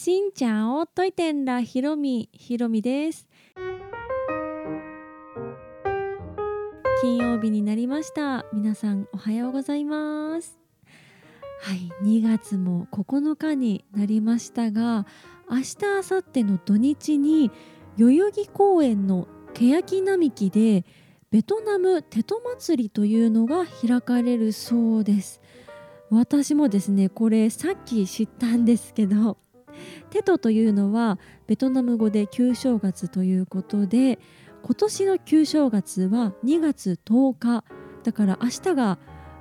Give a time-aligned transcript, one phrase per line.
[0.00, 3.26] しんちゃんおといてんらひろみひろみです。
[7.00, 8.46] 金曜日になりました。
[8.52, 10.56] 皆さんおはようございます。
[11.62, 15.04] はい2月も9日になりましたが
[15.50, 17.50] 明日明後日の土日に
[17.96, 20.84] 代々木公園の欅並木で
[21.32, 25.40] ベトナムテト祭りというのが開かれるそうです。
[26.08, 29.38] 私もですねこれさっき知ったんですけど
[30.10, 34.18] テトというのはベトナム語で旧正月ということで
[34.62, 37.64] 今年の旧正月は2月10日。
[38.04, 38.98] だから明日が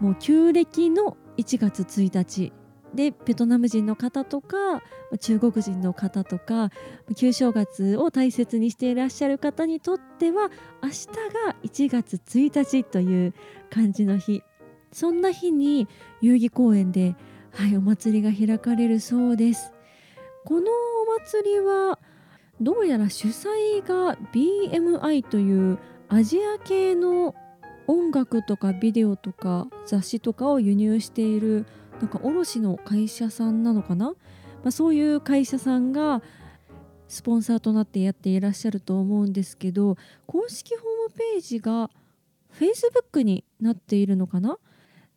[0.00, 2.52] もう旧暦の1月1日。
[2.94, 4.82] でベトナム人の方とか
[5.20, 6.70] 中国人の方とか
[7.14, 10.50] 旧正月を大切にしていらっしゃる方にとっては
[10.82, 11.06] 明日
[11.46, 13.34] が1月1日という
[13.70, 14.42] 感じの日。
[14.92, 15.86] そんな日に
[16.20, 17.14] 遊戯公園で、
[17.52, 19.72] はい、お祭りが開かれるそうです。
[20.44, 21.98] このお祭りは
[22.60, 27.34] どうやら主催が BMI というアジア系の
[27.86, 31.66] 音楽とかビデオとか雑誌とかを輸入している
[32.00, 34.14] なんか卸の会社さんなのかな、ま
[34.66, 36.22] あ、そういう会社さんが
[37.08, 39.96] スポンサーとなってやっていらっしゃると思うんですけど
[40.26, 41.90] 公式ホームページが
[42.58, 44.58] Facebook になっているのかな？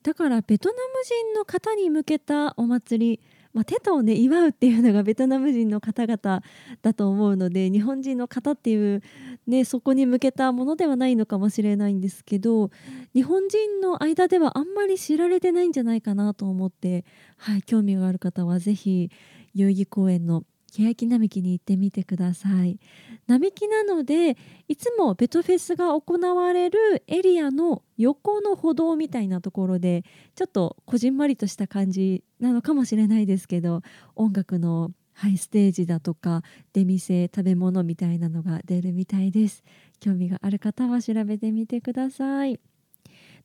[0.04, 3.20] だからベトナム人の方に向けたお祭り、
[3.54, 6.42] まあ、テトをね祝うっていうのがベトナム人の方々
[6.82, 9.02] だと思うので日本人の方っていう、
[9.46, 12.72] ね、そこに向けたものではないのかもしれないんですけど
[13.14, 17.06] 日本人の間ではあんまり知られてないんじゃないかなと思って、
[17.38, 19.12] はい、興味がある方は是非
[19.56, 20.44] 代々木公園の
[20.74, 22.80] 欅並木に行ってみてください。
[23.28, 30.04] 並木なのでいつもベトフェスが行われるエリアの横の歩道みたいなところで
[30.36, 33.82] ちょっとこじんまりとした感じなのかもしれないですけど
[34.16, 36.42] 音楽のはい、ステージだとか
[36.74, 39.64] 出店食べ物みたいなのが出るみたいです。
[40.00, 42.60] 興味がある方は調べてみてください。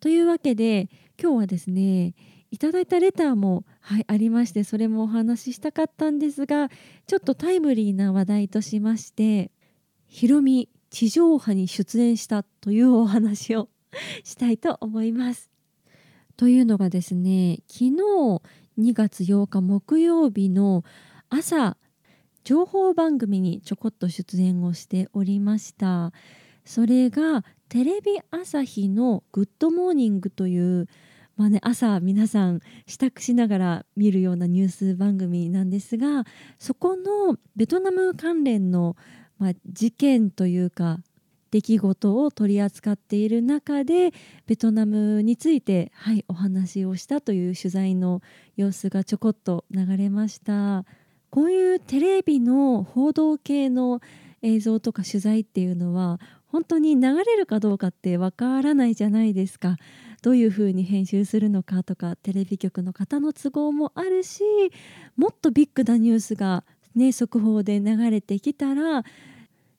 [0.00, 0.88] というわけで
[1.20, 2.14] 今日はですね
[2.50, 6.70] いただいたレターも、はい、ありましてそれもお話ししたかったんですが
[7.06, 9.50] ちょっとタイムリーな話題としまして
[10.06, 13.68] ヒロミ地上波に出演したというお話を
[14.24, 15.50] したいと思います。
[16.36, 17.90] というのがですね昨日
[18.78, 20.84] 2月8日木曜日の
[21.28, 21.76] 朝
[22.44, 26.12] 情報番組にちょこっと出演をしておりました
[26.64, 30.88] それがテレビ朝日の「グッドモーニング」という
[31.38, 36.24] まあね、朝皆さん支度しながら見るようなニュース番組なんですが
[36.58, 38.96] そこのベトナム関連の、
[39.38, 40.98] まあ、事件というか
[41.52, 44.12] 出来事を取り扱っている中で
[44.46, 48.20] ベトナムについて、はい、お話をしたという取材の
[48.56, 50.84] 様子がちょこっと流れました。
[51.30, 54.00] こういうテレビの報道系の
[54.42, 59.76] 映像とか取材っていうのは本当に流れるかどうかってわからないじゃないですか。
[60.22, 64.42] どういうふうに編集するのかとかテレビ局の方の都合もあるし
[65.16, 66.64] もっとビッグなニュースが、
[66.94, 69.04] ね、速報で流れてきたら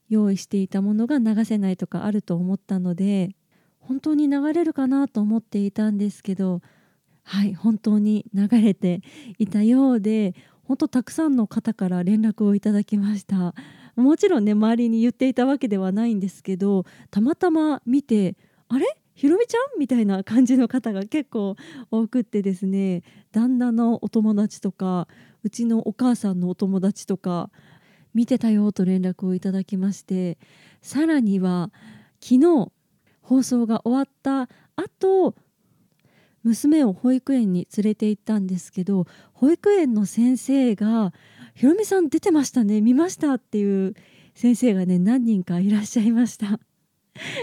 [0.08, 3.36] 用意していたものが流せないとかあると思ったので
[3.78, 6.62] 本当に流れるかなと思っていたんですけど
[7.22, 9.02] はい本当に流れて
[9.38, 10.34] いたようで
[10.64, 13.54] 本当たくさんの方から連絡をいただきました。
[13.96, 18.36] もちろんね周りに言っていたわけではないんですけどたまたま見て
[18.68, 18.86] あれ？
[19.20, 19.78] ひろみちゃん？
[19.78, 21.54] みたいな感じの方が結構
[21.90, 23.02] 多くってですね。
[23.32, 25.08] 旦那のお友達とか
[25.42, 27.50] うちのお母さんのお友達とか
[28.14, 30.38] 見てたよと連絡をいただきまして
[30.80, 31.70] さらには
[32.22, 32.72] 昨日
[33.20, 35.34] 放送が終わった後
[36.42, 41.12] 娘を保育園に連れて行ったんですけど保育園の先生が
[41.54, 43.94] 「ひろみさん出てましたね見ました」っていう
[44.34, 46.58] 先生がね何人かいらっしゃいました。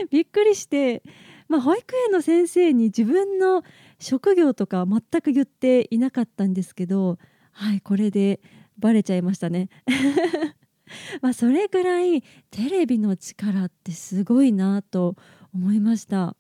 [0.10, 1.04] びっくりして
[1.48, 3.64] まあ、保育園の先生に自分の
[4.00, 7.18] 職業とか全く言っていなかったんですけど、
[7.52, 8.40] はい、これで
[8.78, 9.70] バレちゃいましたね。
[11.22, 12.22] まあそれぐらい
[12.52, 15.16] テレビの力ってすごいなと
[15.54, 16.36] 思いました。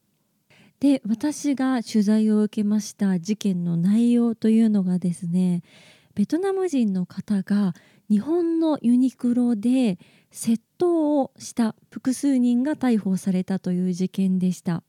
[0.79, 5.63] で私が取材を受けました事件の内容というのがですね
[6.13, 7.73] ベトナム人の方が
[8.09, 9.97] 日本のユニクロで
[10.31, 14.83] 窃盗をした複数人が逮捕されたという事件でした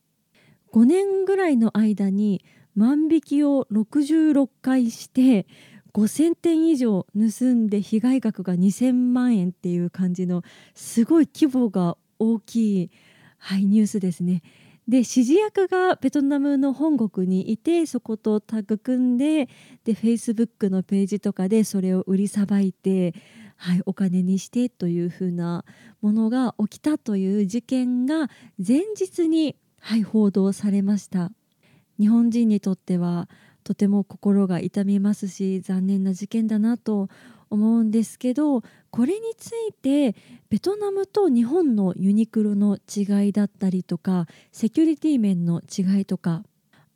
[0.73, 2.45] 5年ぐらいの間に
[2.77, 5.47] 万引きを66回して
[5.95, 10.43] 5,000点以上盗んで被害額が2,000万円っていう感じの
[10.75, 12.91] すごい規模が大きい、
[13.39, 14.43] はい、ニュースですね。
[14.87, 19.47] で指示役がベトナムの本国にいてそことタッグ組んで
[19.85, 23.15] で Facebook のページとかでそれを売りさばいて、
[23.57, 25.67] はい、お金にしてというふうな
[26.01, 31.33] ものが起きたという事件が前日に、はい、報道されました。
[31.99, 33.29] 日本人にとっては
[33.65, 37.09] とても心が痛みますし残念な事件だなと
[37.51, 40.15] 思うんですけどこれについて
[40.49, 46.43] ベトナムと日本のユニクロの違いだったりとかセキュリティ面の違いとか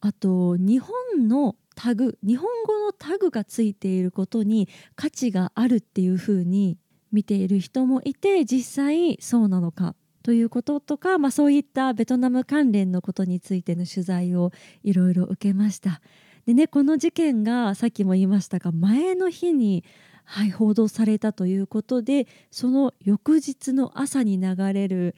[0.01, 6.79] あと日本のタグ日本語のタグがついていることに価値があるっていうふうに
[7.13, 9.95] 見ている人もいて実際そうなのか。
[10.23, 14.51] ということとか、まあ、そういったベトナム関連のことについての取材を
[14.83, 16.01] いろいろ受けました。
[16.47, 19.85] でねこの事件がさっきも言いましたが前の日に
[20.25, 25.17] はい、報道されたということでその翌日の朝に流れる、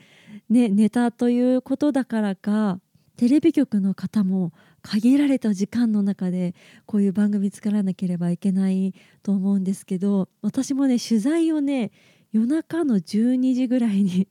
[0.48, 2.80] ね、ネタということだからか
[3.16, 4.52] テレビ局の方も
[4.82, 6.54] 限られた時間の中で
[6.84, 8.92] こういう番組作らなければいけない
[9.22, 11.92] と思うんですけど私もね取材をね
[12.32, 14.26] 夜中の12時ぐらいに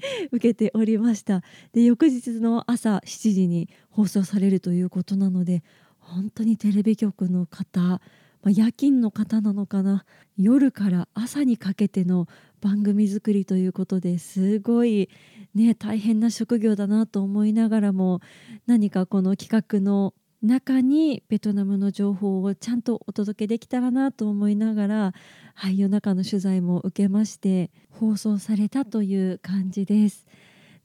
[0.32, 1.42] 受けておりました。
[1.72, 5.62] で翌日の朝7時に放送されるということなので
[5.98, 8.00] 本当にテレビ局の方
[8.42, 10.04] まあ、夜勤の方なのかな
[10.36, 12.28] 夜から朝にかけての
[12.60, 15.08] 番組作りということですごい、
[15.54, 18.20] ね、大変な職業だなと思いながらも
[18.66, 25.12] 何かこの企画の中にベトナムの情報をちゃんとお届けできたらなと思いながら、
[25.54, 30.26] はい、夜中の取材も受けまして放送されたという感じです。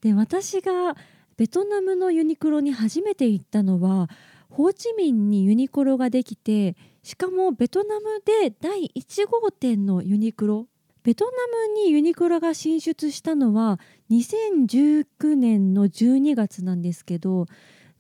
[0.01, 0.95] で私が
[1.38, 4.09] ベトナムのユニクロに初めて行ったのは
[4.50, 10.67] ホーチミンにユニクロができてしかもベトナムで第1号店のユニクロ
[11.03, 13.79] ベトナムにユニクロが進出したのは
[14.09, 17.47] 2019年の12月なんですけど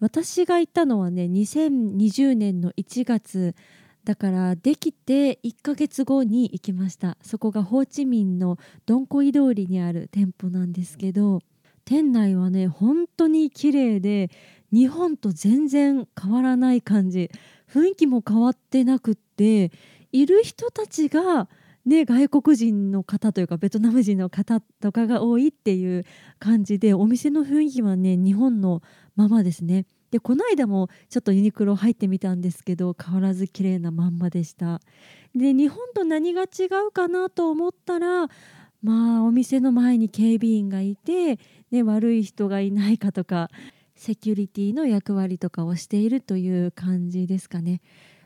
[0.03, 3.55] 私が行ったのはね2020年の1月
[4.03, 7.17] だからできて1ヶ月後に行きました。
[7.21, 11.39] そこがホーチミンのドンコイ通りにある店舗なんですけど
[11.85, 14.29] 店内はね本当に綺麗で
[14.73, 17.31] 日本と全然変わらない感じ。
[17.73, 19.71] 雰囲気も変わってなくって
[20.11, 21.47] いる人たちが
[21.85, 26.05] ね、外国人の方というかベトナム人の方とかが多いっていう
[26.39, 28.81] 感じでお店の雰囲気はね日本の
[29.17, 34.79] ままですねでこの間もちょっとユニクロ入ってみたんですけど変わらず綺麗なまんまでした
[35.35, 38.27] で日本と何が違うかなと思ったら
[38.81, 41.37] まあお店の前に警備員がいて、
[41.71, 43.49] ね、悪い人がいないかとか
[43.95, 47.81] セキュリティの役割とかをしているという感じですかね。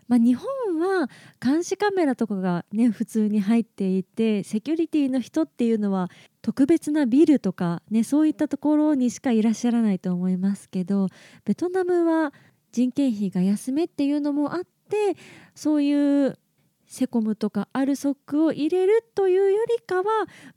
[0.08, 0.46] まあ、日本
[0.78, 1.08] は
[1.40, 6.10] 監視カメラとかがね普通に入っていてセキュリティの人っていうのは
[6.42, 11.08] 特別なビルとかねそういったところにしかいらっしゃらないと思いますけど
[11.44, 12.32] ベトナムは
[12.72, 15.16] 人件費が安めっていうのもあって
[15.54, 16.38] そういう
[16.86, 20.04] セコムとかアルソックを入れるというよりかは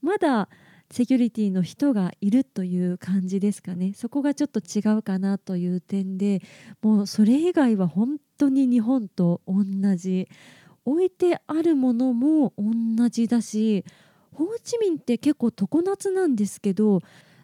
[0.02, 0.48] まだ
[0.92, 3.94] セキュリティの人がいるという感じですかね。
[3.94, 6.42] そこがちょっと違うかなという点で
[6.82, 9.64] もうそれ以外は本当に日本と同
[9.96, 10.28] じ。
[10.86, 13.86] 置いてあるものも同じだし
[14.34, 17.02] ホーチミンって結構常夏なんですけど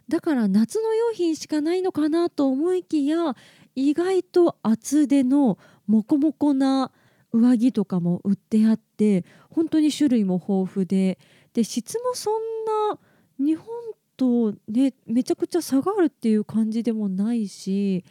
[0.08, 3.36] だから夏の用品しかないのかなと思いきや
[3.76, 6.92] 意外と厚手のモコモコな
[7.32, 11.20] 上着とかも売ってあって本当に種類も豊富で。
[11.54, 12.34] で質もそん
[12.92, 13.00] な
[13.40, 13.68] 日本
[14.16, 18.04] とねめちゃくちゃ差があるっていう感じでもないし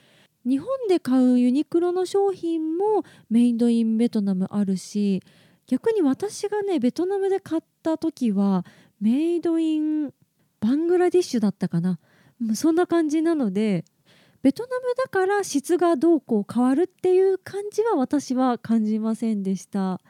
[0.44, 5.22] 日本で買うユニクロの商品もメイドインベトナムあるし
[5.66, 8.64] 逆に私がねベトナムで買った時は
[9.00, 10.12] メイドイン
[10.60, 11.98] バングラディッシュだったかな。
[12.54, 13.84] そんな感じなので
[14.42, 20.00] ベトナムだから質がどうこう変わるっていう感じは私は感じませんでした。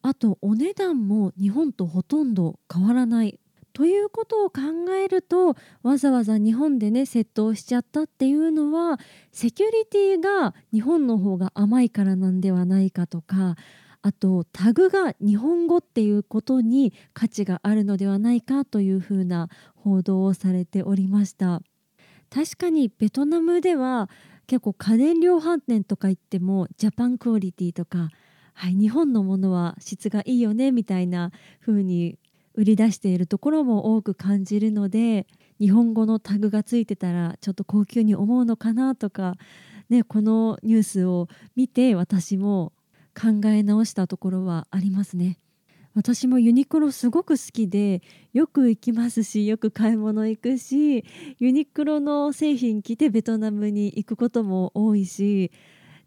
[0.00, 3.38] あとお値段も日本とほとんど変わらない。
[3.72, 4.60] ということを考
[4.92, 8.98] えるとわざわざ日本でね窃盗しちゃったっていうのは
[9.32, 13.56] セキュリティが日本の方が甘いからなんではないかとか
[14.02, 21.62] あとタグが日本語っていうことに価値があるのではないかというふうな報道をされておりました。
[22.28, 24.08] 確かにベトナムでは
[24.46, 28.08] 結構家電量販店とか行ってもジャパンクオリティとか
[28.54, 32.18] はい、日本のものは質がいいよねみたいな風に
[32.54, 35.26] 売り出しているところも多く感じるので
[35.58, 39.36] 日本語のタグがついてたらちょっと高級に思うのかなとか、
[39.88, 42.72] ね、このニュースを見て私も
[43.14, 45.38] 考え直したところはありますね。
[45.94, 48.00] 私もユニクロすごく好きで
[48.32, 51.04] よく行きますしよく買い物行くし
[51.38, 55.52] ユニクロの製品着てベトナムに行くことも多いし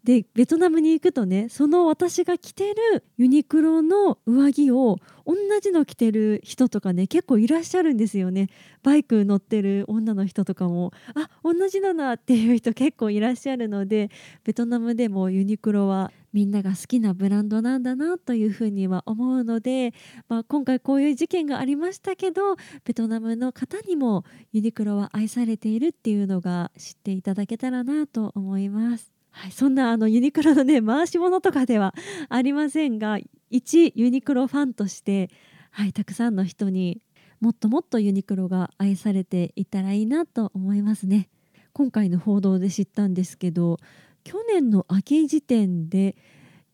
[0.06, 8.48] でベトナムに行くとねその私が着てるユニクロの上着を同じの着てる人とかね結構いらっしゃるんですよね
[8.84, 14.12] バイク乗ってる女の人とかもあ同じだなっていう人 結構いらっしゃるので
[14.44, 19.92] ベトナムでもユニクロはみんなが好きなブランドなんだなというふうには思うので、
[20.28, 24.22] まあ、今回こういう事件がありましたけどベトナムの方にも
[24.52, 29.15] ユニクロは愛されているっていうのが知っていただけたらなと思います。
[29.36, 31.94] はい、そんなあのユニクロのね回し物とかでは
[32.30, 33.18] ありませんが
[33.50, 35.30] 一ユニクロファンとして、
[35.70, 37.02] はい、たくさんの人に
[37.40, 41.28] もっともっとユニクロが愛されていたらいいなと思いますね。
[41.74, 43.76] 今回の報道で知ったんですけど
[44.24, 46.16] 去年の秋時点で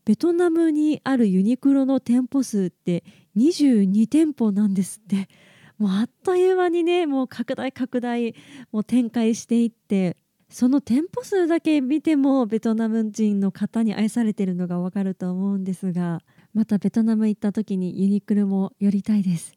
[0.05, 3.03] ベトナムにあるユニクロの店舗数って
[3.35, 5.27] 22店舗なんですって
[5.77, 8.33] もうあっという間にねもう拡大拡大
[8.71, 10.15] もう展開していって
[10.53, 16.19] その店舗数だけ見てもベトナム人の方に愛されてるのがわかると思うんですが
[16.53, 19.55] またベトナム行った時にユニクロも寄りたいです。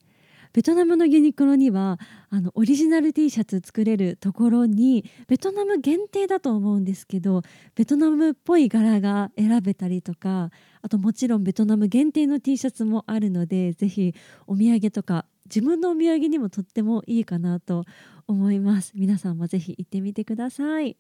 [0.55, 1.99] ベトナムのユニクロには
[2.31, 7.43] あのオリジナル T シャツ作れるところにベトナム限定だと思うんですけど
[7.75, 10.51] ベトナムっぽい柄が選べたりとか
[10.87, 14.15] あともちろんベトナム限定の T シャツもあるのでぜひ
[14.47, 17.83] お土産とか自分のお土産にもとってもいいかなと
[18.29, 18.93] 思います。
[18.95, 20.97] 皆さんもぜひ行ってみてください。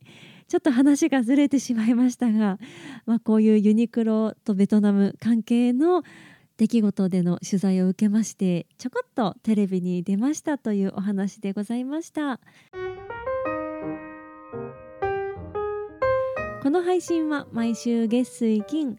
[0.48, 2.58] ちょっと話がずれてしまいましたが、
[3.06, 6.02] まあ、こういうユニクロとベトナム関係の
[6.56, 12.40] 出来事での取材を受けましてちょこっとテレビに出ましたというお話でございました。
[16.66, 18.98] この配信は毎週月水金